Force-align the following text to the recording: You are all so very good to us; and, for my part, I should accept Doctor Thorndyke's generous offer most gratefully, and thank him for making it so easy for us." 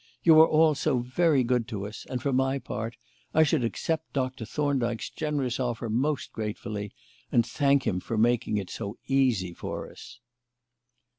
You 0.23 0.39
are 0.41 0.47
all 0.47 0.73
so 0.73 0.97
very 0.97 1.43
good 1.43 1.67
to 1.67 1.85
us; 1.85 2.07
and, 2.09 2.23
for 2.23 2.33
my 2.33 2.57
part, 2.57 2.95
I 3.35 3.43
should 3.43 3.63
accept 3.63 4.13
Doctor 4.13 4.45
Thorndyke's 4.45 5.11
generous 5.11 5.59
offer 5.59 5.91
most 5.91 6.33
gratefully, 6.33 6.91
and 7.31 7.45
thank 7.45 7.85
him 7.85 7.99
for 7.99 8.17
making 8.17 8.57
it 8.57 8.71
so 8.71 8.97
easy 9.05 9.53
for 9.53 9.87
us." 9.91 10.19